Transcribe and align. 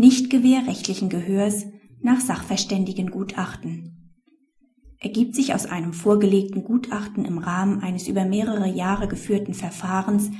nicht 0.00 0.30
gewährrechtlichen 0.30 1.10
Gehörs 1.10 1.66
nach 2.00 2.20
Sachverständigengutachten. 2.20 4.14
Ergibt 4.98 5.34
sich 5.34 5.54
aus 5.54 5.66
einem 5.66 5.92
vorgelegten 5.92 6.64
Gutachten 6.64 7.26
im 7.26 7.36
Rahmen 7.36 7.82
eines 7.82 8.08
über 8.08 8.24
mehrere 8.24 8.66
Jahre 8.66 9.08
geführten 9.08 9.52
Verfahrens, 9.52 10.30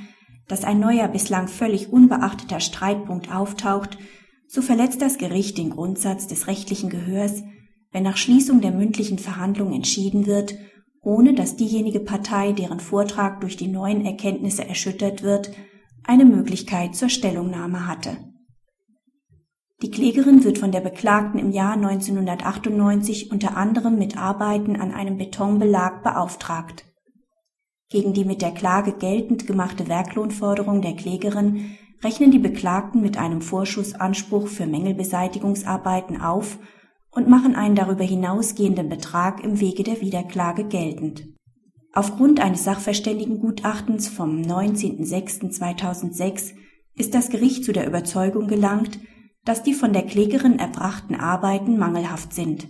dass 0.47 0.63
ein 0.63 0.79
neuer 0.79 1.07
bislang 1.07 1.47
völlig 1.47 1.93
unbeachteter 1.93 2.59
Streitpunkt 2.59 3.31
auftaucht, 3.31 3.99
so 4.47 4.63
verletzt 4.63 4.99
das 4.99 5.19
Gericht 5.19 5.59
den 5.59 5.69
Grundsatz 5.69 6.25
des 6.25 6.47
rechtlichen 6.47 6.89
Gehörs, 6.89 7.43
wenn 7.91 8.01
nach 8.01 8.17
Schließung 8.17 8.61
der 8.61 8.71
mündlichen 8.71 9.19
Verhandlung 9.19 9.73
entschieden 9.73 10.25
wird, 10.25 10.55
ohne 11.03 11.35
dass 11.35 11.55
diejenige 11.55 11.99
Partei, 11.99 12.51
deren 12.51 12.79
Vortrag 12.79 13.41
durch 13.41 13.57
die 13.57 13.67
neuen 13.67 14.05
Erkenntnisse 14.05 14.67
erschüttert 14.67 15.21
wird, 15.21 15.51
eine 16.03 16.25
Möglichkeit 16.25 16.95
zur 16.95 17.09
Stellungnahme 17.09 17.85
hatte. 17.85 18.30
Die 19.81 19.89
Klägerin 19.89 20.43
wird 20.43 20.59
von 20.59 20.71
der 20.71 20.81
Beklagten 20.81 21.39
im 21.39 21.49
Jahr 21.49 21.73
1998 21.73 23.31
unter 23.31 23.57
anderem 23.57 23.97
mit 23.97 24.15
Arbeiten 24.15 24.75
an 24.75 24.91
einem 24.91 25.17
Betonbelag 25.17 26.03
beauftragt. 26.03 26.85
Gegen 27.89 28.13
die 28.13 28.23
mit 28.23 28.43
der 28.43 28.51
Klage 28.51 28.93
geltend 28.93 29.47
gemachte 29.47 29.87
Werklohnforderung 29.87 30.83
der 30.83 30.95
Klägerin 30.95 31.71
rechnen 32.03 32.29
die 32.29 32.37
Beklagten 32.37 33.01
mit 33.01 33.17
einem 33.17 33.41
Vorschussanspruch 33.41 34.47
für 34.47 34.67
Mängelbeseitigungsarbeiten 34.67 36.21
auf 36.21 36.59
und 37.09 37.27
machen 37.27 37.55
einen 37.55 37.73
darüber 37.73 38.03
hinausgehenden 38.03 38.87
Betrag 38.87 39.43
im 39.43 39.59
Wege 39.59 39.81
der 39.81 39.99
Wiederklage 39.99 40.65
geltend. 40.65 41.25
Aufgrund 41.91 42.39
eines 42.39 42.63
Sachverständigengutachtens 42.63 44.09
vom 44.09 44.43
19.06.2006 44.43 46.51
ist 46.95 47.15
das 47.15 47.29
Gericht 47.29 47.65
zu 47.65 47.73
der 47.73 47.87
Überzeugung 47.87 48.47
gelangt, 48.47 48.99
dass 49.43 49.63
die 49.63 49.73
von 49.73 49.93
der 49.93 50.03
Klägerin 50.03 50.59
erbrachten 50.59 51.15
Arbeiten 51.15 51.77
mangelhaft 51.77 52.33
sind. 52.33 52.67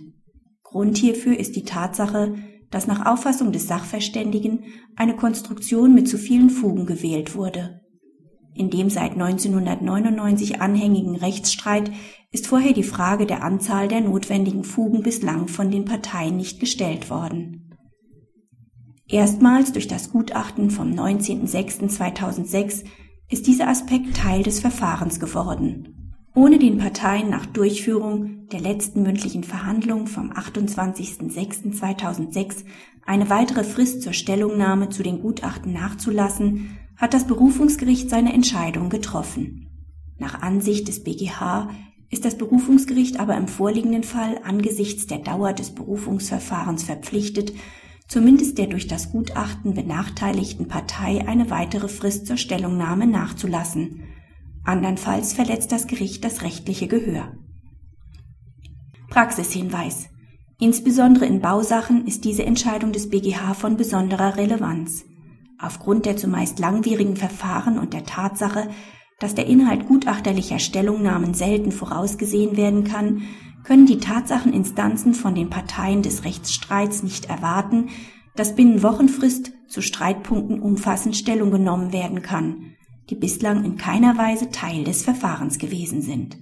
Grund 0.62 0.96
hierfür 0.96 1.38
ist 1.38 1.54
die 1.54 1.64
Tatsache, 1.64 2.34
dass 2.70 2.86
nach 2.86 3.04
Auffassung 3.04 3.52
des 3.52 3.68
Sachverständigen 3.68 4.64
eine 4.96 5.14
Konstruktion 5.14 5.94
mit 5.94 6.08
zu 6.08 6.16
vielen 6.16 6.48
Fugen 6.48 6.86
gewählt 6.86 7.34
wurde. 7.36 7.82
In 8.54 8.70
dem 8.70 8.88
seit 8.90 9.12
1999 9.12 10.60
anhängigen 10.60 11.16
Rechtsstreit 11.16 11.90
ist 12.30 12.46
vorher 12.46 12.72
die 12.72 12.82
Frage 12.82 13.26
der 13.26 13.42
Anzahl 13.42 13.88
der 13.88 14.00
notwendigen 14.00 14.64
Fugen 14.64 15.02
bislang 15.02 15.48
von 15.48 15.70
den 15.70 15.84
Parteien 15.84 16.38
nicht 16.38 16.60
gestellt 16.60 17.10
worden. 17.10 17.74
Erstmals 19.08 19.72
durch 19.72 19.88
das 19.88 20.10
Gutachten 20.10 20.70
vom 20.70 20.90
19.06.2006 20.90 22.84
ist 23.28 23.46
dieser 23.46 23.68
Aspekt 23.68 24.16
Teil 24.16 24.42
des 24.42 24.60
Verfahrens 24.60 25.20
geworden 25.20 26.01
ohne 26.34 26.58
den 26.58 26.78
Parteien 26.78 27.28
nach 27.28 27.44
Durchführung 27.46 28.48
der 28.48 28.60
letzten 28.60 29.02
mündlichen 29.02 29.44
Verhandlung 29.44 30.06
vom 30.06 30.32
28.06.2006 30.32 32.64
eine 33.04 33.28
weitere 33.28 33.64
Frist 33.64 34.00
zur 34.02 34.14
Stellungnahme 34.14 34.88
zu 34.88 35.02
den 35.02 35.20
Gutachten 35.20 35.72
nachzulassen, 35.72 36.78
hat 36.96 37.14
das 37.14 37.26
Berufungsgericht 37.26 38.08
seine 38.08 38.32
Entscheidung 38.32 38.88
getroffen. 38.88 39.66
Nach 40.18 40.40
Ansicht 40.40 40.86
des 40.88 41.04
BGH 41.04 41.68
ist 42.10 42.24
das 42.24 42.38
Berufungsgericht 42.38 43.18
aber 43.18 43.36
im 43.36 43.48
vorliegenden 43.48 44.04
Fall 44.04 44.38
angesichts 44.44 45.06
der 45.06 45.18
Dauer 45.18 45.52
des 45.52 45.74
Berufungsverfahrens 45.74 46.84
verpflichtet, 46.84 47.52
zumindest 48.06 48.58
der 48.58 48.68
durch 48.68 48.86
das 48.86 49.10
Gutachten 49.10 49.74
benachteiligten 49.74 50.68
Partei 50.68 51.26
eine 51.26 51.50
weitere 51.50 51.88
Frist 51.88 52.26
zur 52.26 52.36
Stellungnahme 52.36 53.06
nachzulassen, 53.06 54.04
Andernfalls 54.64 55.32
verletzt 55.32 55.72
das 55.72 55.88
Gericht 55.88 56.24
das 56.24 56.42
rechtliche 56.42 56.86
Gehör. 56.86 57.32
Praxishinweis. 59.10 60.08
Insbesondere 60.60 61.26
in 61.26 61.40
Bausachen 61.40 62.06
ist 62.06 62.24
diese 62.24 62.44
Entscheidung 62.44 62.92
des 62.92 63.10
BGH 63.10 63.54
von 63.54 63.76
besonderer 63.76 64.36
Relevanz. 64.36 65.04
Aufgrund 65.58 66.06
der 66.06 66.16
zumeist 66.16 66.60
langwierigen 66.60 67.16
Verfahren 67.16 67.78
und 67.78 67.92
der 67.92 68.04
Tatsache, 68.04 68.68
dass 69.18 69.34
der 69.34 69.46
Inhalt 69.46 69.86
gutachterlicher 69.88 70.60
Stellungnahmen 70.60 71.34
selten 71.34 71.72
vorausgesehen 71.72 72.56
werden 72.56 72.84
kann, 72.84 73.22
können 73.64 73.86
die 73.86 73.98
Tatsacheninstanzen 73.98 75.14
von 75.14 75.34
den 75.34 75.50
Parteien 75.50 76.02
des 76.02 76.24
Rechtsstreits 76.24 77.02
nicht 77.02 77.24
erwarten, 77.24 77.88
dass 78.36 78.54
binnen 78.54 78.82
Wochenfrist 78.82 79.52
zu 79.66 79.82
Streitpunkten 79.82 80.60
umfassend 80.60 81.16
Stellung 81.16 81.50
genommen 81.50 81.92
werden 81.92 82.22
kann 82.22 82.71
die 83.10 83.16
bislang 83.16 83.64
in 83.64 83.76
keiner 83.76 84.16
Weise 84.16 84.50
Teil 84.50 84.84
des 84.84 85.02
Verfahrens 85.02 85.58
gewesen 85.58 86.02
sind 86.02 86.36